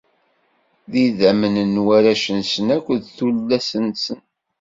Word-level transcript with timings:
D 0.91 0.93
idammen 1.07 1.55
n 1.73 1.75
warrac-nsen 1.85 2.67
akked 2.75 3.01
tullas-nsen. 3.17 4.19